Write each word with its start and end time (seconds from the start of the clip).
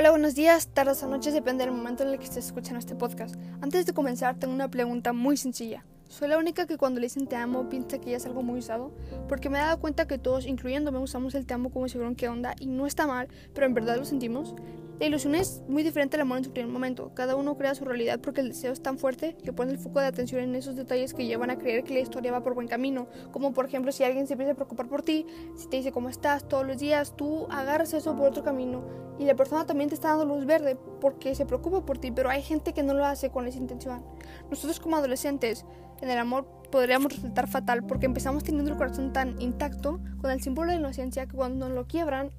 Hola, 0.00 0.12
buenos 0.12 0.34
días, 0.34 0.68
tardes 0.68 1.02
o 1.02 1.08
noches, 1.08 1.34
depende 1.34 1.62
del 1.62 1.74
momento 1.74 2.04
en 2.04 2.08
el 2.08 2.18
que 2.18 2.24
estés 2.24 2.46
escuchando 2.46 2.78
este 2.78 2.94
podcast. 2.94 3.34
Antes 3.60 3.84
de 3.84 3.92
comenzar, 3.92 4.34
tengo 4.34 4.54
una 4.54 4.70
pregunta 4.70 5.12
muy 5.12 5.36
sencilla. 5.36 5.84
Soy 6.08 6.28
la 6.28 6.38
única 6.38 6.66
que 6.66 6.78
cuando 6.78 7.00
le 7.00 7.04
dicen 7.04 7.26
te 7.26 7.36
amo 7.36 7.68
piensa 7.68 7.98
que 7.98 8.12
ya 8.12 8.16
es 8.16 8.24
algo 8.24 8.42
muy 8.42 8.60
usado, 8.60 8.94
porque 9.28 9.50
me 9.50 9.58
he 9.58 9.60
dado 9.60 9.78
cuenta 9.78 10.06
que 10.06 10.16
todos, 10.16 10.46
incluyéndome, 10.46 10.96
usamos 11.00 11.34
el 11.34 11.44
te 11.44 11.52
amo 11.52 11.70
como 11.70 11.86
si 11.86 11.96
fuera 11.96 12.08
un 12.08 12.16
qué 12.16 12.30
onda 12.30 12.54
y 12.58 12.68
no 12.68 12.86
está 12.86 13.06
mal, 13.06 13.28
pero 13.52 13.66
en 13.66 13.74
verdad 13.74 13.98
lo 13.98 14.06
sentimos. 14.06 14.54
La 15.00 15.06
ilusión 15.06 15.34
es 15.34 15.62
muy 15.66 15.82
diferente 15.82 16.18
al 16.18 16.20
amor 16.20 16.36
en 16.36 16.44
su 16.44 16.52
primer 16.52 16.70
momento. 16.70 17.12
Cada 17.14 17.34
uno 17.34 17.56
crea 17.56 17.74
su 17.74 17.86
realidad 17.86 18.20
porque 18.20 18.42
el 18.42 18.48
deseo 18.48 18.70
es 18.70 18.82
tan 18.82 18.98
fuerte 18.98 19.34
que 19.42 19.50
pone 19.50 19.72
el 19.72 19.78
foco 19.78 19.98
de 19.98 20.06
atención 20.06 20.42
en 20.42 20.54
esos 20.54 20.76
detalles 20.76 21.14
que 21.14 21.24
llevan 21.24 21.48
a 21.48 21.56
creer 21.56 21.84
que 21.84 21.94
la 21.94 22.00
historia 22.00 22.32
va 22.32 22.42
por 22.42 22.52
buen 22.52 22.68
camino. 22.68 23.08
Como 23.32 23.54
por 23.54 23.64
ejemplo 23.64 23.92
si 23.92 24.04
alguien 24.04 24.26
se 24.26 24.34
empieza 24.34 24.52
a 24.52 24.56
preocupar 24.56 24.88
por 24.88 25.00
ti, 25.00 25.24
si 25.56 25.68
te 25.68 25.78
dice 25.78 25.90
cómo 25.90 26.10
estás 26.10 26.46
todos 26.46 26.66
los 26.66 26.76
días, 26.76 27.16
tú 27.16 27.46
agarras 27.48 27.94
eso 27.94 28.14
por 28.14 28.28
otro 28.28 28.44
camino 28.44 28.84
y 29.18 29.24
la 29.24 29.34
persona 29.34 29.64
también 29.64 29.88
te 29.88 29.94
está 29.94 30.08
dando 30.08 30.26
luz 30.26 30.44
verde 30.44 30.76
porque 31.00 31.34
se 31.34 31.46
preocupa 31.46 31.86
por 31.86 31.96
ti, 31.96 32.10
pero 32.10 32.28
hay 32.28 32.42
gente 32.42 32.74
que 32.74 32.82
no 32.82 32.92
lo 32.92 33.06
hace 33.06 33.30
con 33.30 33.46
esa 33.46 33.56
intención. 33.56 34.04
Nosotros 34.50 34.80
como 34.80 34.96
adolescentes 34.96 35.64
en 36.02 36.10
el 36.10 36.18
amor 36.18 36.46
podríamos 36.70 37.14
resultar 37.14 37.48
fatal 37.48 37.86
porque 37.86 38.04
empezamos 38.04 38.44
teniendo 38.44 38.70
el 38.70 38.76
corazón 38.76 39.14
tan 39.14 39.40
intacto 39.40 39.98
con 40.20 40.30
el 40.30 40.42
símbolo 40.42 40.72
de 40.72 40.76
inocencia 40.76 41.24
que 41.24 41.36
cuando 41.36 41.68
nos 41.68 41.74
lo 41.74 41.86
quiebran 41.86 42.32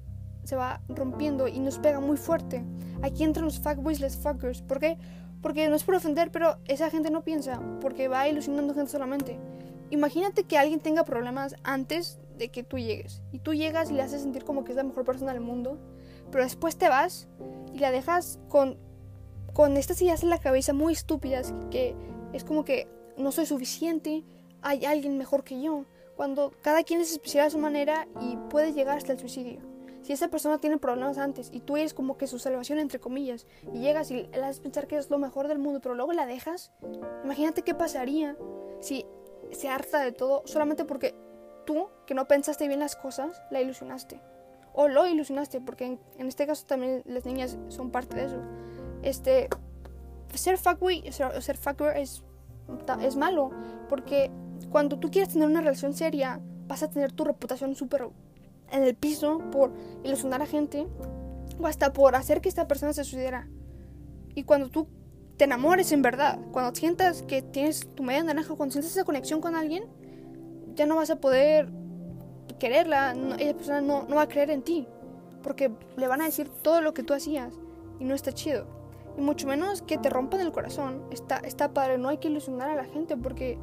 se 0.44 0.56
va 0.56 0.80
rompiendo 0.88 1.48
y 1.48 1.58
nos 1.60 1.78
pega 1.78 2.00
muy 2.00 2.16
fuerte. 2.16 2.64
Aquí 3.02 3.24
entran 3.24 3.44
los 3.44 3.60
fuckboys, 3.60 4.00
los 4.00 4.16
fuckers. 4.16 4.62
¿Por 4.62 4.78
qué? 4.78 4.98
Porque 5.40 5.68
no 5.68 5.76
es 5.76 5.84
por 5.84 5.94
ofender, 5.94 6.30
pero 6.30 6.56
esa 6.66 6.90
gente 6.90 7.10
no 7.10 7.22
piensa, 7.22 7.60
porque 7.80 8.08
va 8.08 8.28
ilusionando 8.28 8.74
gente 8.74 8.92
solamente. 8.92 9.38
Imagínate 9.90 10.44
que 10.44 10.58
alguien 10.58 10.80
tenga 10.80 11.04
problemas 11.04 11.54
antes 11.64 12.18
de 12.38 12.48
que 12.50 12.62
tú 12.62 12.78
llegues. 12.78 13.22
Y 13.32 13.38
tú 13.38 13.54
llegas 13.54 13.90
y 13.90 13.94
le 13.94 14.02
haces 14.02 14.22
sentir 14.22 14.44
como 14.44 14.64
que 14.64 14.72
es 14.72 14.76
la 14.76 14.84
mejor 14.84 15.04
persona 15.04 15.32
del 15.32 15.42
mundo. 15.42 15.78
Pero 16.30 16.44
después 16.44 16.76
te 16.76 16.88
vas 16.88 17.28
y 17.72 17.78
la 17.78 17.90
dejas 17.90 18.38
con, 18.48 18.78
con 19.52 19.76
estas 19.76 20.00
ideas 20.00 20.22
en 20.22 20.30
la 20.30 20.38
cabeza 20.38 20.72
muy 20.72 20.92
estúpidas 20.92 21.52
que 21.70 21.94
es 22.32 22.44
como 22.44 22.64
que 22.64 22.88
no 23.16 23.32
soy 23.32 23.46
suficiente, 23.46 24.24
hay 24.62 24.84
alguien 24.84 25.18
mejor 25.18 25.44
que 25.44 25.60
yo, 25.60 25.84
cuando 26.16 26.52
cada 26.62 26.82
quien 26.82 27.00
es 27.00 27.12
especial 27.12 27.46
a 27.46 27.50
su 27.50 27.58
manera 27.58 28.06
y 28.20 28.36
puede 28.48 28.72
llegar 28.72 28.96
hasta 28.96 29.12
el 29.12 29.18
suicidio. 29.18 29.71
Si 30.02 30.12
esa 30.12 30.28
persona 30.28 30.58
tiene 30.58 30.78
problemas 30.78 31.18
antes 31.18 31.48
y 31.52 31.60
tú 31.60 31.76
eres 31.76 31.94
como 31.94 32.16
que 32.16 32.26
su 32.26 32.38
salvación 32.38 32.78
entre 32.78 32.98
comillas 33.00 33.46
y 33.72 33.80
llegas 33.80 34.10
y 34.10 34.24
le 34.24 34.44
haces 34.44 34.60
pensar 34.60 34.86
que 34.86 34.96
es 34.96 35.10
lo 35.10 35.18
mejor 35.18 35.48
del 35.48 35.58
mundo, 35.58 35.80
pero 35.80 35.94
luego 35.94 36.12
la 36.12 36.26
dejas, 36.26 36.72
imagínate 37.24 37.62
qué 37.62 37.74
pasaría 37.74 38.36
si 38.80 39.06
se 39.52 39.68
harta 39.68 40.00
de 40.00 40.12
todo 40.12 40.42
solamente 40.44 40.84
porque 40.84 41.14
tú, 41.64 41.88
que 42.06 42.14
no 42.14 42.26
pensaste 42.26 42.66
bien 42.68 42.80
las 42.80 42.96
cosas, 42.96 43.42
la 43.50 43.60
ilusionaste. 43.60 44.20
O 44.74 44.88
lo 44.88 45.06
ilusionaste, 45.06 45.60
porque 45.60 45.98
en, 46.18 46.26
este 46.26 46.46
caso 46.46 46.64
también 46.66 47.02
las 47.04 47.26
niñas 47.26 47.58
son 47.68 47.90
parte 47.90 48.16
de 48.16 48.24
eso. 48.24 48.42
Este, 49.02 49.48
ser 50.34 50.56
fuckboy, 50.56 51.12
ser, 51.12 51.42
ser 51.42 51.56
fucker 51.58 51.96
es 51.96 52.24
es 53.00 53.16
malo, 53.16 53.50
porque 53.88 54.30
cuando 54.70 54.98
tú 54.98 55.10
quieres 55.10 55.32
tener 55.32 55.48
una 55.48 55.60
relación 55.60 55.92
seria, 55.94 56.40
vas 56.66 56.82
a 56.82 56.90
tener 56.90 57.12
tu 57.12 57.24
reputación 57.24 57.74
súper 57.74 58.08
en 58.72 58.82
el 58.82 58.94
piso 58.94 59.38
por 59.50 59.72
ilusionar 60.02 60.42
a 60.42 60.46
gente 60.46 60.86
o 61.60 61.66
hasta 61.66 61.92
por 61.92 62.16
hacer 62.16 62.40
que 62.40 62.48
esta 62.48 62.66
persona 62.66 62.92
se 62.92 63.04
sucediera. 63.04 63.48
Y 64.34 64.44
cuando 64.44 64.68
tú 64.68 64.88
te 65.36 65.44
enamores 65.44 65.92
en 65.92 66.02
verdad, 66.02 66.38
cuando 66.52 66.74
sientas 66.74 67.22
que 67.22 67.42
tienes 67.42 67.86
tu 67.94 68.02
media 68.02 68.22
naranja, 68.24 68.54
cuando 68.54 68.72
sientas 68.72 68.92
esa 68.92 69.04
conexión 69.04 69.40
con 69.40 69.54
alguien, 69.54 69.84
ya 70.74 70.86
no 70.86 70.96
vas 70.96 71.10
a 71.10 71.16
poder 71.16 71.68
quererla, 72.58 73.14
esa 73.38 73.54
persona 73.54 73.80
no, 73.80 74.04
no 74.08 74.16
va 74.16 74.22
a 74.22 74.28
creer 74.28 74.50
en 74.50 74.62
ti, 74.62 74.86
porque 75.42 75.70
le 75.96 76.06
van 76.06 76.20
a 76.20 76.24
decir 76.24 76.48
todo 76.48 76.80
lo 76.80 76.94
que 76.94 77.02
tú 77.02 77.12
hacías 77.12 77.52
y 77.98 78.04
no 78.04 78.14
está 78.14 78.32
chido. 78.32 78.66
Y 79.18 79.20
mucho 79.20 79.46
menos 79.46 79.82
que 79.82 79.98
te 79.98 80.08
rompan 80.08 80.40
el 80.40 80.52
corazón. 80.52 81.02
Está, 81.10 81.36
está 81.38 81.74
padre, 81.74 81.98
no 81.98 82.08
hay 82.08 82.18
que 82.18 82.28
ilusionar 82.28 82.70
a 82.70 82.76
la 82.76 82.84
gente 82.84 83.16
porque, 83.16 83.58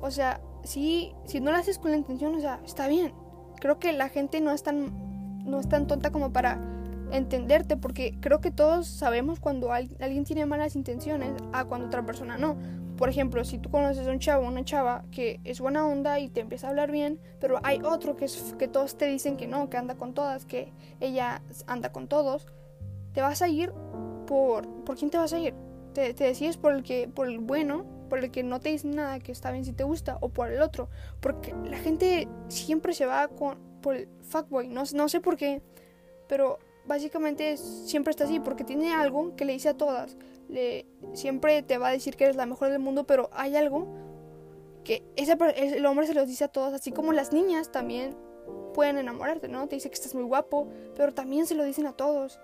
o 0.00 0.10
sea, 0.10 0.40
si, 0.62 1.12
si 1.24 1.40
no 1.40 1.50
lo 1.50 1.56
haces 1.56 1.78
con 1.78 1.90
la 1.90 1.96
intención, 1.96 2.34
o 2.34 2.40
sea, 2.40 2.60
está 2.64 2.86
bien. 2.86 3.12
Creo 3.60 3.78
que 3.78 3.92
la 3.92 4.08
gente 4.08 4.40
no 4.40 4.50
es 4.50 4.62
tan, 4.62 4.92
no 5.44 5.60
es 5.60 5.68
tan 5.68 5.86
tonta 5.86 6.10
como 6.10 6.32
para 6.32 6.58
entenderte 7.12 7.76
porque 7.76 8.16
creo 8.20 8.40
que 8.40 8.50
todos 8.50 8.88
sabemos 8.88 9.40
cuando 9.40 9.72
alguien 9.72 10.24
tiene 10.24 10.46
malas 10.46 10.74
intenciones 10.76 11.32
a 11.52 11.64
cuando 11.64 11.86
otra 11.86 12.04
persona 12.04 12.36
no. 12.38 12.56
Por 12.96 13.08
ejemplo, 13.08 13.44
si 13.44 13.58
tú 13.58 13.70
conoces 13.70 14.06
a 14.06 14.10
un 14.10 14.20
chavo, 14.20 14.46
una 14.46 14.64
chava 14.64 15.04
que 15.10 15.40
es 15.44 15.60
buena 15.60 15.86
onda 15.86 16.20
y 16.20 16.28
te 16.28 16.40
empieza 16.40 16.68
a 16.68 16.70
hablar 16.70 16.92
bien, 16.92 17.18
pero 17.40 17.58
hay 17.64 17.80
otro 17.82 18.16
que 18.16 18.26
es 18.26 18.54
que 18.56 18.68
todos 18.68 18.96
te 18.96 19.06
dicen 19.06 19.36
que 19.36 19.48
no, 19.48 19.68
que 19.68 19.76
anda 19.76 19.96
con 19.96 20.14
todas, 20.14 20.44
que 20.44 20.72
ella 21.00 21.42
anda 21.66 21.90
con 21.90 22.06
todos, 22.06 22.46
te 23.12 23.20
vas 23.20 23.42
a 23.42 23.48
ir 23.48 23.72
por, 24.26 24.68
por 24.84 24.96
quién 24.96 25.10
te 25.10 25.18
vas 25.18 25.32
a 25.32 25.38
ir. 25.40 25.54
Te, 25.92 26.12
decides 26.12 26.56
por 26.56 26.72
el 26.72 26.82
que, 26.82 27.08
por 27.08 27.28
el 27.28 27.38
bueno, 27.38 27.84
por 28.14 28.22
el 28.22 28.30
que 28.30 28.44
no 28.44 28.60
te 28.60 28.68
dice 28.68 28.86
nada 28.86 29.18
que 29.18 29.32
está 29.32 29.50
bien 29.50 29.64
si 29.64 29.72
te 29.72 29.82
gusta, 29.82 30.18
o 30.20 30.28
por 30.28 30.48
el 30.48 30.62
otro. 30.62 30.88
Porque 31.20 31.52
la 31.64 31.76
gente 31.78 32.28
siempre 32.46 32.94
se 32.94 33.06
va 33.06 33.26
con, 33.26 33.58
por 33.82 33.96
el 33.96 34.08
fuckboy. 34.22 34.68
No, 34.68 34.84
no 34.94 35.08
sé 35.08 35.20
por 35.20 35.36
qué, 35.36 35.62
pero 36.28 36.60
básicamente 36.86 37.56
siempre 37.56 38.12
está 38.12 38.22
así, 38.22 38.38
porque 38.38 38.62
tiene 38.62 38.94
algo 38.94 39.34
que 39.34 39.44
le 39.44 39.54
dice 39.54 39.70
a 39.70 39.76
todas. 39.76 40.16
Le, 40.48 40.86
siempre 41.12 41.60
te 41.64 41.76
va 41.76 41.88
a 41.88 41.90
decir 41.90 42.14
que 42.14 42.22
eres 42.22 42.36
la 42.36 42.46
mejor 42.46 42.70
del 42.70 42.78
mundo, 42.78 43.02
pero 43.02 43.30
hay 43.32 43.56
algo 43.56 43.88
que 44.84 45.02
ese, 45.16 45.36
el 45.56 45.84
hombre 45.84 46.06
se 46.06 46.14
lo 46.14 46.24
dice 46.24 46.44
a 46.44 46.48
todas, 46.48 46.72
así 46.72 46.92
como 46.92 47.12
las 47.12 47.32
niñas 47.32 47.72
también 47.72 48.16
pueden 48.74 48.96
enamorarte, 48.96 49.48
¿no? 49.48 49.66
Te 49.66 49.74
dice 49.74 49.88
que 49.88 49.96
estás 49.96 50.14
muy 50.14 50.22
guapo, 50.22 50.68
pero 50.94 51.12
también 51.12 51.48
se 51.48 51.56
lo 51.56 51.64
dicen 51.64 51.88
a 51.88 51.94
todos. 51.94 52.38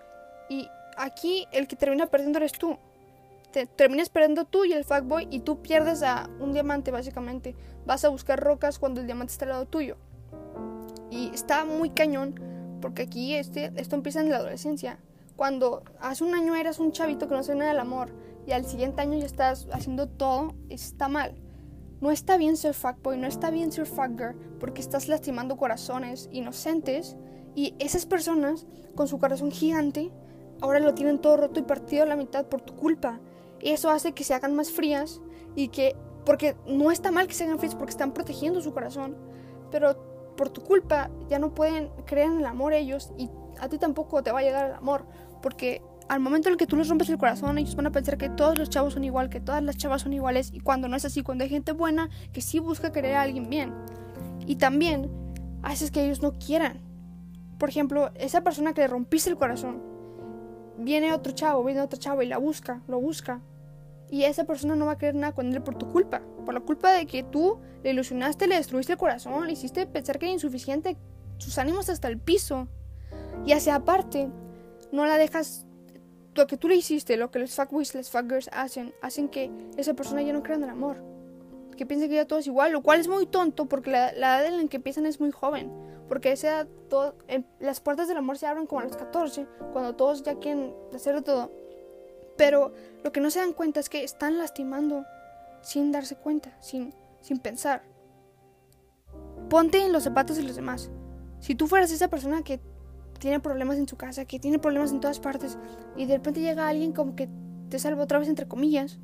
Y 0.48 0.66
aquí 0.96 1.46
el 1.52 1.68
que 1.68 1.76
termina 1.76 2.06
perdiendo 2.06 2.40
eres 2.40 2.50
tú. 2.50 2.76
Te, 3.52 3.66
terminas 3.66 4.08
perdiendo 4.08 4.44
tú 4.44 4.64
y 4.64 4.72
el 4.72 4.84
fuckboy 4.84 5.28
y 5.30 5.40
tú 5.40 5.60
pierdes 5.62 6.02
a 6.02 6.28
un 6.38 6.52
diamante 6.52 6.90
básicamente. 6.90 7.54
Vas 7.86 8.04
a 8.04 8.08
buscar 8.08 8.40
rocas 8.40 8.78
cuando 8.78 9.00
el 9.00 9.06
diamante 9.06 9.32
está 9.32 9.44
al 9.44 9.50
lado 9.50 9.66
tuyo. 9.66 9.96
Y 11.10 11.30
está 11.34 11.64
muy 11.64 11.90
cañón 11.90 12.34
porque 12.80 13.02
aquí 13.02 13.34
este, 13.34 13.72
esto 13.76 13.96
empieza 13.96 14.20
en 14.20 14.30
la 14.30 14.36
adolescencia. 14.36 14.98
Cuando 15.36 15.82
hace 16.00 16.24
un 16.24 16.34
año 16.34 16.54
eras 16.54 16.78
un 16.78 16.92
chavito 16.92 17.28
que 17.28 17.34
no 17.34 17.42
se 17.42 17.54
nada 17.54 17.70
del 17.70 17.80
amor 17.80 18.10
y 18.46 18.52
al 18.52 18.64
siguiente 18.64 19.00
año 19.02 19.18
ya 19.18 19.26
estás 19.26 19.68
haciendo 19.72 20.06
todo, 20.08 20.54
está 20.68 21.08
mal. 21.08 21.34
No 22.00 22.10
está 22.10 22.36
bien 22.36 22.56
ser 22.56 22.74
fuckboy, 22.74 23.18
no 23.18 23.26
está 23.26 23.50
bien 23.50 23.72
ser 23.72 23.86
fuckgirl 23.86 24.34
porque 24.58 24.80
estás 24.80 25.08
lastimando 25.08 25.56
corazones 25.56 26.28
inocentes 26.32 27.16
y 27.54 27.74
esas 27.78 28.06
personas 28.06 28.66
con 28.94 29.08
su 29.08 29.18
corazón 29.18 29.50
gigante 29.50 30.10
ahora 30.60 30.78
lo 30.78 30.94
tienen 30.94 31.18
todo 31.18 31.36
roto 31.36 31.60
y 31.60 31.62
partido 31.62 32.04
a 32.04 32.06
la 32.06 32.16
mitad 32.16 32.46
por 32.46 32.60
tu 32.60 32.74
culpa. 32.74 33.20
Eso 33.60 33.90
hace 33.90 34.12
que 34.12 34.24
se 34.24 34.34
hagan 34.34 34.54
más 34.54 34.70
frías 34.70 35.20
y 35.54 35.68
que, 35.68 35.96
porque 36.24 36.56
no 36.66 36.90
está 36.90 37.10
mal 37.10 37.26
que 37.26 37.34
se 37.34 37.44
hagan 37.44 37.58
frías 37.58 37.74
porque 37.74 37.90
están 37.90 38.12
protegiendo 38.12 38.60
su 38.60 38.72
corazón, 38.72 39.16
pero 39.70 40.34
por 40.36 40.48
tu 40.50 40.62
culpa 40.62 41.10
ya 41.28 41.38
no 41.38 41.54
pueden 41.54 41.90
creer 42.06 42.28
en 42.28 42.38
el 42.38 42.46
amor 42.46 42.72
ellos 42.72 43.12
y 43.18 43.28
a 43.60 43.68
ti 43.68 43.78
tampoco 43.78 44.22
te 44.22 44.32
va 44.32 44.40
a 44.40 44.42
llegar 44.42 44.70
el 44.70 44.74
amor, 44.74 45.04
porque 45.42 45.82
al 46.08 46.18
momento 46.18 46.48
en 46.48 46.54
el 46.54 46.58
que 46.58 46.66
tú 46.66 46.76
les 46.76 46.88
rompes 46.88 47.08
el 47.08 47.18
corazón, 47.18 47.56
ellos 47.58 47.76
van 47.76 47.86
a 47.86 47.92
pensar 47.92 48.18
que 48.18 48.28
todos 48.30 48.58
los 48.58 48.68
chavos 48.68 48.94
son 48.94 49.04
igual, 49.04 49.30
que 49.30 49.40
todas 49.40 49.62
las 49.62 49.76
chavas 49.76 50.02
son 50.02 50.12
iguales, 50.12 50.50
y 50.52 50.58
cuando 50.58 50.88
no 50.88 50.96
es 50.96 51.04
así, 51.04 51.22
cuando 51.22 51.44
hay 51.44 51.50
gente 51.50 51.70
buena 51.70 52.10
que 52.32 52.40
sí 52.40 52.58
busca 52.58 52.90
querer 52.90 53.14
a 53.14 53.22
alguien 53.22 53.48
bien. 53.48 53.72
Y 54.44 54.56
también 54.56 55.08
haces 55.62 55.92
que 55.92 56.04
ellos 56.04 56.20
no 56.20 56.32
quieran. 56.32 56.80
Por 57.58 57.68
ejemplo, 57.68 58.10
esa 58.16 58.42
persona 58.42 58.72
que 58.72 58.80
le 58.80 58.88
rompiste 58.88 59.30
el 59.30 59.36
corazón, 59.36 59.82
viene 60.78 61.12
otro 61.12 61.32
chavo, 61.32 61.64
viene 61.64 61.80
otro 61.80 61.98
chavo 61.98 62.22
y 62.22 62.26
la 62.26 62.38
busca, 62.38 62.82
lo 62.88 63.00
busca. 63.00 63.40
Y 64.10 64.24
esa 64.24 64.44
persona 64.44 64.74
no 64.74 64.86
va 64.86 64.92
a 64.92 64.98
querer 64.98 65.14
nada 65.14 65.34
con 65.34 65.52
él 65.52 65.62
por 65.62 65.76
tu 65.76 65.90
culpa. 65.90 66.20
Por 66.44 66.54
la 66.54 66.60
culpa 66.60 66.92
de 66.92 67.06
que 67.06 67.22
tú 67.22 67.58
le 67.84 67.90
ilusionaste, 67.90 68.48
le 68.48 68.56
destruiste 68.56 68.92
el 68.92 68.98
corazón, 68.98 69.46
le 69.46 69.52
hiciste 69.52 69.86
pensar 69.86 70.18
que 70.18 70.26
era 70.26 70.32
insuficiente, 70.32 70.96
sus 71.38 71.58
ánimos 71.58 71.88
hasta 71.88 72.08
el 72.08 72.18
piso. 72.18 72.68
Y 73.46 73.52
hacia 73.52 73.76
aparte, 73.76 74.28
no 74.92 75.06
la 75.06 75.16
dejas. 75.16 75.66
Lo 76.34 76.46
que 76.46 76.56
tú 76.56 76.68
le 76.68 76.76
hiciste, 76.76 77.16
lo 77.16 77.30
que 77.30 77.38
los 77.38 77.54
fuckboys, 77.54 77.94
los 77.94 78.10
fuckgirls 78.10 78.50
hacen, 78.52 78.94
hacen 79.02 79.28
que 79.28 79.50
esa 79.76 79.94
persona 79.94 80.22
ya 80.22 80.32
no 80.32 80.42
crea 80.42 80.56
en 80.56 80.64
el 80.64 80.70
amor. 80.70 81.09
Que 81.80 81.86
piense 81.86 82.10
que 82.10 82.16
ya 82.16 82.26
todo 82.26 82.38
es 82.38 82.46
igual, 82.46 82.72
lo 82.72 82.82
cual 82.82 83.00
es 83.00 83.08
muy 83.08 83.24
tonto 83.24 83.64
porque 83.64 83.90
la, 83.90 84.10
edad 84.10 84.44
en 84.44 84.58
la 84.58 84.68
que 84.68 84.76
empiezan 84.76 85.06
es 85.06 85.18
muy 85.18 85.30
joven. 85.30 85.72
Porque 86.08 86.30
esa 86.30 86.66
todo, 86.90 87.14
las 87.58 87.80
puertas 87.80 88.06
del 88.06 88.18
amor 88.18 88.36
se 88.36 88.46
abren 88.46 88.66
como 88.66 88.82
a 88.82 88.84
los 88.84 88.98
14, 88.98 89.46
cuando 89.72 89.96
todos 89.96 90.22
ya 90.22 90.34
quieren 90.34 90.74
hacer 90.94 91.14
de 91.14 91.22
todo. 91.22 91.50
Pero 92.36 92.74
lo 93.02 93.12
que 93.12 93.22
no 93.22 93.30
se 93.30 93.38
dan 93.38 93.54
cuenta 93.54 93.80
es 93.80 93.88
que 93.88 94.04
están 94.04 94.36
lastimando 94.36 95.06
sin 95.62 95.90
darse 95.90 96.16
cuenta, 96.16 96.54
sin, 96.60 96.92
sin 97.22 97.38
pensar. 97.38 97.82
Ponte 99.48 99.82
en 99.82 99.90
los 99.90 100.02
zapatos 100.02 100.36
de 100.36 100.42
los 100.42 100.56
demás. 100.56 100.90
Si 101.38 101.54
tú 101.54 101.66
fueras 101.66 101.90
esa 101.92 102.08
persona 102.08 102.42
que 102.42 102.60
tiene 103.18 103.40
problemas 103.40 103.78
en 103.78 103.88
su 103.88 103.96
casa, 103.96 104.26
que 104.26 104.38
tiene 104.38 104.58
problemas 104.58 104.92
en 104.92 105.00
todas 105.00 105.18
partes, 105.18 105.56
y 105.96 106.04
de 106.04 106.18
repente 106.18 106.42
llega 106.42 106.68
alguien 106.68 106.92
como 106.92 107.16
que 107.16 107.30
te 107.70 107.78
salva 107.78 108.04
otra 108.04 108.18
vez 108.18 108.28
entre 108.28 108.46
comillas, 108.46 108.98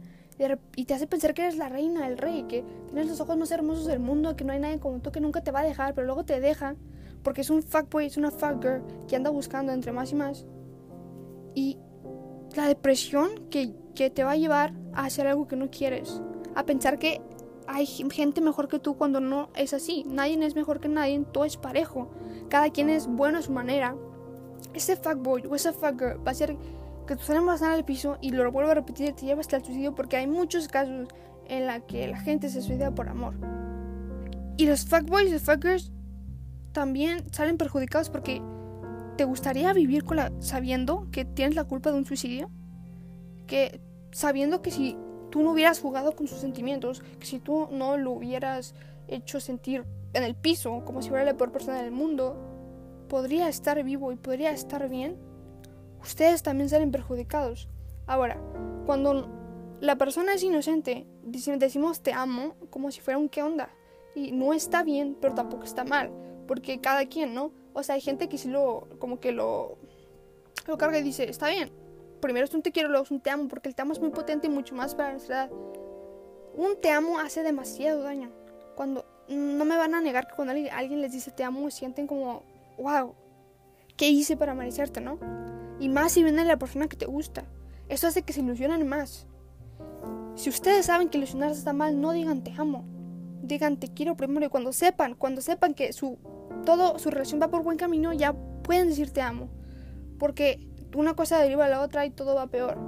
y 0.77 0.85
te 0.85 0.94
hace 0.94 1.06
pensar 1.06 1.35
que 1.35 1.43
eres 1.43 1.56
la 1.56 1.69
reina, 1.69 2.06
el 2.06 2.19
rey, 2.19 2.44
que 2.44 2.65
tienes 2.87 3.09
los 3.09 3.21
ojos 3.21 3.37
más 3.37 3.50
hermosos 3.50 3.87
del 3.87 4.00
mundo, 4.00 4.37
que 4.37 4.44
no 4.44 4.53
hay 4.53 4.61
nadie 4.61 4.79
como 4.79 5.00
tú 5.00 5.11
que 5.11 5.21
nunca 5.21 5.43
te 5.43 5.50
va 5.50 5.61
a 5.61 5.65
dejar, 5.65 5.94
pero 5.94 6.06
luego 6.06 6.25
te 6.25 6.41
deja 6.41 6.77
porque 7.23 7.41
es 7.41 7.50
un 7.50 7.62
fuckboy, 7.62 8.06
es 8.06 8.17
una 8.17 8.31
fuckgirl 8.31 8.83
que 9.09 9.17
anda 9.17 9.31
buscando 9.31 9.73
entre 9.73 9.93
más 9.93 10.12
y 10.12 10.15
más. 10.15 10.47
Y 11.55 11.79
la 12.55 12.69
depresión 12.69 13.49
que, 13.50 13.75
que 13.94 14.11
te 14.11 14.23
va 14.23 14.33
a 14.33 14.37
llevar 14.37 14.75
a 14.93 15.06
hacer 15.06 15.27
algo 15.27 15.49
que 15.49 15.56
no 15.56 15.71
quieres, 15.71 16.23
a 16.55 16.65
pensar 16.65 16.99
que 16.99 17.21
hay 17.67 17.87
gente 17.87 18.41
mejor 18.41 18.69
que 18.69 18.79
tú 18.79 18.97
cuando 18.97 19.21
no 19.21 19.49
es 19.56 19.75
así. 19.75 20.05
Nadie 20.06 20.38
es 20.44 20.55
mejor 20.55 20.81
que 20.81 20.88
nadie, 20.88 21.19
todo 21.33 21.44
es 21.44 21.56
parejo. 21.56 22.11
Cada 22.49 22.71
quien 22.71 22.91
es 22.91 23.06
bueno 23.06 23.38
a 23.38 23.43
su 23.43 23.53
manera. 23.53 23.97
Ese 24.73 24.97
fuckboy 24.97 25.47
o 25.47 25.55
esa 25.56 25.73
fuckgirl 25.73 26.25
va 26.25 26.31
a 26.31 26.35
ser 26.35 26.56
que 27.06 27.17
tu 27.17 27.23
cerebro 27.23 27.47
va 27.47 27.55
a 27.55 27.73
al 27.73 27.85
piso 27.85 28.19
y 28.20 28.31
lo 28.31 28.50
vuelvo 28.50 28.70
a 28.70 28.75
repetir, 28.75 29.12
te 29.12 29.26
lleva 29.26 29.41
hasta 29.41 29.56
el 29.56 29.64
suicidio 29.64 29.94
porque 29.94 30.17
hay 30.17 30.26
muchos 30.26 30.69
casos 30.69 31.08
en 31.49 31.67
la 31.67 31.81
que 31.81 32.08
la 32.08 32.19
gente 32.19 32.49
se 32.49 32.62
suicida 32.62 32.94
por 32.94 33.08
amor. 33.08 33.35
Y 34.56 34.67
los 34.67 34.85
fuckboys 34.87 35.32
y 35.32 35.38
fuckers 35.38 35.93
también 36.73 37.32
salen 37.32 37.56
perjudicados 37.56 38.11
porque 38.11 38.43
¿te 39.17 39.25
gustaría 39.25 39.73
vivir 39.73 40.05
con 40.05 40.17
la, 40.17 40.32
sabiendo 40.41 41.08
que 41.11 41.25
tienes 41.25 41.55
la 41.55 41.64
culpa 41.64 41.91
de 41.91 41.99
un 41.99 42.05
suicidio? 42.05 42.50
Que 43.47 43.81
sabiendo 44.12 44.62
que 44.62 44.70
si 44.70 44.97
tú 45.31 45.43
no 45.43 45.52
hubieras 45.52 45.81
jugado 45.81 46.12
con 46.12 46.26
sus 46.26 46.38
sentimientos, 46.38 47.02
que 47.19 47.26
si 47.26 47.38
tú 47.38 47.69
no 47.70 47.97
lo 47.97 48.12
hubieras 48.12 48.75
hecho 49.09 49.41
sentir 49.41 49.85
en 50.12 50.23
el 50.23 50.35
piso 50.35 50.82
como 50.85 51.02
si 51.02 51.11
fuera 51.11 51.25
la 51.25 51.37
peor 51.37 51.52
persona 51.52 51.82
del 51.82 51.93
mundo, 51.93 52.37
podría 53.09 53.49
estar 53.49 53.82
vivo 53.85 54.12
y 54.12 54.17
podría 54.17 54.50
estar 54.50 54.88
bien, 54.88 55.17
ustedes 56.06 56.43
también 56.43 56.69
salen 56.69 56.91
perjudicados. 56.91 57.69
Ahora, 58.06 58.41
cuando 58.87 59.29
la 59.81 59.97
persona 59.97 60.35
es 60.35 60.43
inocente, 60.43 61.06
decimos 61.23 62.00
te 62.00 62.12
amo 62.12 62.55
como 62.70 62.91
si 62.91 63.00
fuera 63.00 63.19
un 63.19 63.29
qué 63.29 63.43
onda. 63.43 63.70
Y 64.14 64.32
no 64.32 64.55
está 64.55 64.82
bien, 64.82 65.17
pero 65.20 65.35
tampoco 65.35 65.64
está 65.64 65.85
mal. 65.85 66.11
Porque 66.47 66.81
cada 66.81 67.06
quien, 67.06 67.35
¿no? 67.35 67.53
O 67.75 67.82
sea, 67.82 67.97
hay 67.97 68.00
gente 68.00 68.29
que 68.29 68.38
sí 68.38 68.49
lo, 68.49 68.88
como 68.99 69.20
que 69.20 69.32
lo, 69.32 69.76
lo 70.67 70.79
carga 70.79 70.99
y 70.99 71.03
dice, 71.03 71.29
está 71.29 71.49
bien. 71.50 71.70
Primero 72.20 72.47
es 72.47 72.55
un 72.55 72.62
te 72.62 72.73
quiero, 72.73 72.88
luego 72.88 73.05
es 73.05 73.11
un 73.11 73.20
te 73.20 73.31
amo, 73.31 73.49
porque 73.49 73.69
el 73.69 73.75
te 73.75 73.82
amo 73.82 73.93
es 73.93 74.00
muy 74.00 74.11
potente 74.11 74.47
y 74.47 74.50
mucho 74.50 74.75
más 74.75 74.94
para 74.94 75.11
nuestra 75.11 75.44
edad. 75.44 75.50
Un 76.55 76.81
te 76.81 76.91
amo 76.91 77.19
hace 77.19 77.43
demasiado 77.43 78.02
daño. 78.02 78.31
Cuando, 78.75 79.05
no 79.29 79.64
me 79.64 79.76
van 79.76 79.94
a 79.94 80.00
negar 80.00 80.26
que 80.26 80.35
cuando 80.35 80.55
alguien 80.73 81.02
les 81.02 81.12
dice 81.12 81.31
te 81.31 81.44
amo, 81.44 81.70
sienten 81.70 82.06
como, 82.06 82.43
wow, 82.79 83.14
¿qué 83.96 84.08
hice 84.08 84.37
para 84.37 84.54
merecerte, 84.54 85.00
no? 85.00 85.19
Y 85.81 85.88
más 85.88 86.12
si 86.12 86.22
viene 86.22 86.44
la 86.44 86.58
persona 86.58 86.88
que 86.88 86.96
te 86.96 87.06
gusta. 87.06 87.44
Eso 87.88 88.06
hace 88.06 88.22
que 88.22 88.32
se 88.32 88.40
ilusionen 88.40 88.87
más. 88.88 89.26
Si 90.34 90.50
ustedes 90.50 90.87
saben 90.87 91.08
que 91.08 91.19
ilusionarse 91.19 91.58
está 91.58 91.72
mal, 91.72 92.00
no 92.00 92.12
digan 92.12 92.43
te 92.43 92.52
amo. 92.56 92.84
Digan 93.43 93.78
te 93.78 93.88
quiero 93.88 94.16
primero. 94.16 94.46
Y 94.46 94.48
cuando 94.48 94.72
sepan, 94.72 95.14
cuando 95.14 95.40
sepan 95.40 95.75
que 95.75 95.93
su, 95.93 96.19
todo, 96.64 96.98
su 96.98 97.10
relación 97.10 97.40
va 97.40 97.48
por 97.48 97.62
buen 97.62 97.78
camino, 97.78 98.12
ya 98.12 98.32
pueden 98.62 98.88
decir 98.88 99.10
te 99.10 99.20
amo. 99.20 99.48
Porque 100.19 100.66
una 100.94 101.14
cosa 101.14 101.38
deriva 101.40 101.66
a 101.66 101.69
la 101.69 101.81
otra 101.81 102.06
y 102.06 102.10
todo 102.10 102.34
va 102.34 102.49
peor. 102.49 102.78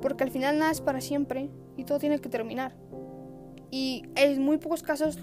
Porque 0.00 0.24
al 0.24 0.30
final 0.30 0.58
nada 0.58 0.70
es 0.70 0.80
para 0.80 1.00
siempre 1.00 1.50
y 1.76 1.84
todo 1.84 1.98
tiene 1.98 2.20
que 2.20 2.28
terminar. 2.28 2.74
Y 3.70 4.04
en 4.16 4.42
muy 4.42 4.58
pocos 4.58 4.82
casos 4.82 5.18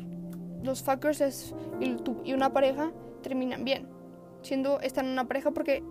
los 0.64 0.84
fuckers 0.84 1.54
y, 1.80 1.96
y 2.24 2.34
una 2.34 2.54
pareja 2.54 2.92
terminan 3.22 3.64
bien. 3.64 3.95
Siendo 4.46 4.80
están 4.80 5.08
en 5.08 5.14
una 5.14 5.28
pareja 5.28 5.50
porque 5.50 5.84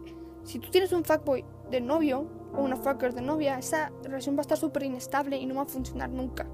si 0.45 0.61
tú 0.61 0.71
tienes 0.71 0.93
un 0.93 1.05
fuckboy 1.05 1.45
de 1.73 1.81
novio 1.81 2.25
o 2.55 2.62
una 2.62 2.77
fucker 2.77 3.12
de 3.12 3.21
novia, 3.21 3.59
esa 3.59 3.91
relación 4.05 4.37
va 4.37 4.41
a 4.41 4.43
estar 4.43 4.56
súper 4.56 4.85
inestable 4.85 5.37
y 5.37 5.45
no 5.45 5.56
va 5.56 5.62
a 5.62 5.67
funcionar 5.67 6.09
nunca. 6.09 6.47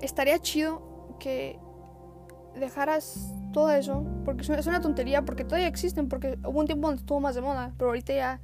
Estaría 0.00 0.38
chido 0.38 1.16
que 1.18 1.58
dejaras 2.54 3.32
todo 3.52 3.72
eso, 3.72 4.04
porque 4.24 4.42
es 4.42 4.66
una 4.68 4.80
tontería, 4.80 5.24
porque 5.24 5.44
todavía 5.44 5.66
existen, 5.66 6.08
porque 6.08 6.38
hubo 6.46 6.60
un 6.60 6.66
tiempo 6.66 6.86
donde 6.86 7.00
estuvo 7.00 7.18
más 7.18 7.34
de 7.34 7.40
moda, 7.40 7.72
pero 7.76 7.88
ahorita 7.88 8.14
ya 8.14 8.40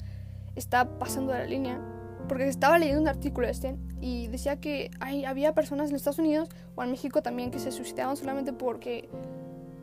está 0.56 0.98
pasando 0.98 1.32
de 1.32 1.38
la 1.38 1.46
línea. 1.46 1.80
Porque 2.26 2.48
estaba 2.48 2.76
leyendo 2.76 3.02
un 3.02 3.08
artículo 3.08 3.46
este 3.46 3.76
y 4.00 4.26
decía 4.26 4.56
que 4.56 4.90
hay, 4.98 5.24
había 5.24 5.54
personas 5.54 5.90
en 5.90 5.96
Estados 5.96 6.18
Unidos 6.18 6.48
o 6.74 6.82
en 6.82 6.90
México 6.90 7.22
también 7.22 7.52
que 7.52 7.60
se 7.60 7.70
suicidaban 7.70 8.16
solamente 8.16 8.52
porque 8.52 9.08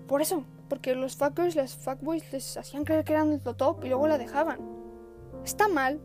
por 0.09 0.21
eso, 0.21 0.43
porque 0.69 0.95
los 0.95 1.17
fuckers, 1.17 1.55
los 1.55 1.75
fuckboys 1.75 2.31
les 2.31 2.55
hacían 2.55 2.85
creer 2.85 3.03
que 3.03 3.13
eran 3.13 3.41
lo 3.43 3.55
top 3.55 3.83
y 3.83 3.89
luego 3.89 4.07
la 4.07 4.17
dejaban. 4.17 4.59
Está 5.43 5.67
mal, 5.67 5.99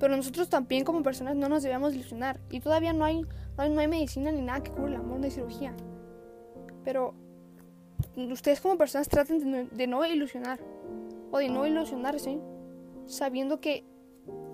pero 0.00 0.16
nosotros 0.16 0.48
también 0.48 0.84
como 0.84 1.02
personas 1.02 1.36
no 1.36 1.48
nos 1.48 1.62
debemos 1.62 1.94
ilusionar. 1.94 2.40
Y 2.50 2.60
todavía 2.60 2.92
no 2.92 3.04
hay, 3.04 3.22
no 3.22 3.80
hay, 3.80 3.88
medicina 3.88 4.32
ni 4.32 4.40
nada 4.40 4.62
que 4.62 4.72
cure 4.72 4.88
el 4.88 4.96
amor 4.96 5.20
de 5.20 5.30
cirugía. 5.30 5.74
Pero 6.84 7.14
ustedes 8.16 8.60
como 8.60 8.78
personas 8.78 9.08
traten 9.08 9.68
de 9.70 9.86
no, 9.86 10.04
ilusionar. 10.06 10.58
O 11.30 11.38
de 11.38 11.48
no 11.48 11.66
ilusionarse 11.66 12.40
sabiendo 13.06 13.60
que 13.60 13.84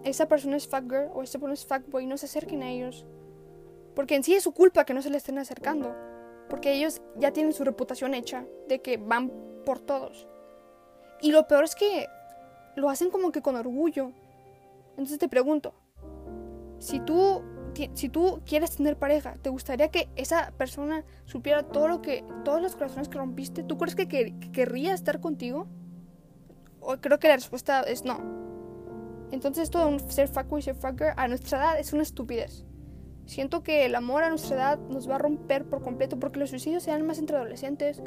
esa 0.05 0.29
persona 0.29 0.57
es 0.57 0.69
fuckgirl 0.69 1.11
o 1.13 1.23
esa 1.23 1.39
persona 1.39 1.55
es 1.55 1.67
fuckboy 1.67 2.05
y 2.05 2.07
no 2.07 2.17
se 2.17 2.27
acerquen 2.27 2.63
a 2.63 2.71
ellos. 2.71 3.07
Porque 3.95 4.15
en 4.17 4.23
sí 4.23 4.35
es 4.35 4.43
su 4.43 4.53
culpa 4.53 4.85
que 4.85 4.95
no 4.95 5.03
se 5.03 5.11
le 5.11 5.17
estén 5.17 5.39
acercando 5.39 5.95
porque 6.49 6.73
ellos 6.73 7.01
ya 7.17 7.33
tienen 7.33 7.53
su 7.53 7.65
reputación 7.65 8.15
hecha 8.15 8.45
de 8.69 8.81
que 8.81 8.97
van 8.97 9.33
por 9.65 9.81
todos. 9.81 10.27
Y 11.21 11.33
lo 11.33 11.47
peor 11.47 11.65
es 11.65 11.75
que 11.75 12.07
lo 12.77 12.89
hacen 12.89 13.11
como 13.11 13.33
que 13.33 13.43
con 13.43 13.57
orgullo. 13.57 14.13
Entonces 14.91 15.19
te 15.19 15.29
pregunto, 15.29 15.75
si 16.79 17.01
tú, 17.01 17.43
si 17.95 18.09
tú 18.09 18.41
quieres 18.47 18.77
tener 18.77 18.97
pareja, 18.97 19.37
¿te 19.43 19.51
gustaría 19.51 19.89
que 19.89 20.09
esa 20.17 20.53
persona 20.53 21.05
supiera 21.25 21.63
todo 21.63 21.89
lo 21.89 22.03
que, 22.03 22.25
todos 22.45 22.63
los 22.63 22.75
corazones 22.77 23.09
que 23.09 23.19
rompiste? 23.19 23.63
¿Tú 23.63 23.79
crees 23.79 23.95
que, 23.95 24.07
querría 24.53 24.95
estar 24.95 25.21
contigo? 25.21 25.67
O 26.81 26.97
creo 26.97 27.19
que 27.19 27.29
la 27.29 27.35
respuesta 27.35 27.83
es 27.83 28.05
no. 28.05 28.39
Entonces 29.31 29.71
todo 29.71 29.89
un 29.89 30.01
ser 30.01 30.29
fuckboy, 30.29 30.63
ser 30.63 30.75
fucker 30.75 31.13
a 31.17 31.29
nuestra 31.29 31.59
edad 31.59 31.79
es 31.79 31.93
una 31.93 32.03
estupidez. 32.03 32.65
Siento 33.29 33.63
que 33.63 33.85
el 33.85 33.95
amor 33.95 34.23
a 34.23 34.31
nuestra 34.31 34.57
edad 34.57 34.79
nos 34.89 35.07
va 35.07 35.17
a 35.17 35.19
romper 35.19 35.67
por 35.67 35.83
completo 35.83 36.19
porque 36.19 36.41
los 36.41 36.49
suicidios 36.49 36.83
se 36.83 36.93
dan 36.93 37.07
más 37.07 37.19
entre 37.19 37.37
adolescentes. 37.37 38.03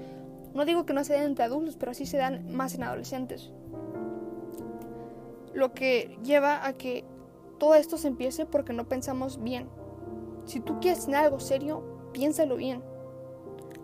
No 0.55 0.65
digo 0.65 0.87
que 0.87 0.93
no 0.93 1.03
se 1.03 1.13
den 1.13 1.21
entre 1.21 1.45
adultos, 1.45 1.77
pero 1.77 1.93
sí 1.93 2.07
se 2.07 2.17
dan 2.17 2.51
más 2.51 2.73
en 2.73 2.81
adolescentes. 2.81 3.51
Lo 5.53 5.75
que 5.75 6.17
lleva 6.23 6.65
a 6.65 6.73
que 6.73 7.05
todo 7.59 7.75
esto 7.75 7.99
se 7.99 8.07
empiece 8.07 8.47
porque 8.47 8.73
no 8.73 8.89
pensamos 8.89 9.43
bien. 9.43 9.69
Si 10.45 10.59
tú 10.59 10.79
quieres 10.79 11.05
tener 11.05 11.19
algo 11.19 11.39
serio, 11.39 12.09
piénsalo 12.13 12.55
bien. 12.55 12.81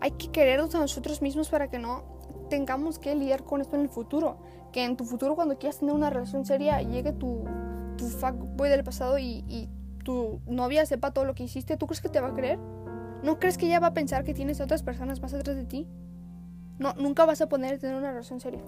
Hay 0.00 0.10
que 0.10 0.32
querernos 0.32 0.74
a 0.74 0.80
nosotros 0.80 1.22
mismos 1.22 1.50
para 1.50 1.70
que 1.70 1.78
no 1.78 2.02
tengamos 2.50 2.98
que 2.98 3.14
lidiar 3.14 3.44
con 3.44 3.60
esto 3.60 3.76
en 3.76 3.82
el 3.82 3.90
futuro. 3.90 4.38
Que 4.72 4.82
en 4.82 4.96
tu 4.96 5.04
futuro 5.04 5.36
cuando 5.36 5.56
quieras 5.56 5.78
tener 5.78 5.94
una 5.94 6.10
relación 6.10 6.44
seria 6.44 6.82
llegue 6.82 7.12
tu, 7.12 7.44
tu 7.96 8.06
fuckboy 8.06 8.68
del 8.68 8.82
pasado 8.82 9.20
y, 9.20 9.44
y 9.46 9.68
tu 10.04 10.40
novia 10.46 10.86
sepa 10.86 11.12
todo 11.12 11.24
lo 11.24 11.34
que 11.34 11.44
hiciste, 11.44 11.76
¿tú 11.76 11.86
crees 11.86 12.00
que 12.00 12.08
te 12.08 12.20
va 12.20 12.28
a 12.28 12.34
creer? 12.34 12.58
¿No 13.22 13.38
crees 13.38 13.58
que 13.58 13.66
ella 13.66 13.80
va 13.80 13.88
a 13.88 13.94
pensar 13.94 14.24
que 14.24 14.34
tienes 14.34 14.60
a 14.60 14.64
otras 14.64 14.82
personas 14.82 15.20
más 15.20 15.34
atrás 15.34 15.56
de 15.56 15.64
ti? 15.64 15.88
No, 16.78 16.94
nunca 16.94 17.24
vas 17.26 17.40
a 17.40 17.48
poner 17.48 17.78
tener 17.78 17.96
una 17.96 18.10
relación 18.10 18.40
seria. 18.40 18.62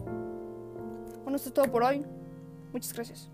Bueno, 1.23 1.37
esto 1.37 1.51
es 1.51 1.55
todo 1.55 1.67
por 1.71 1.85
hoy. 1.85 2.05
Muchas 2.73 2.93
gracias. 2.93 3.31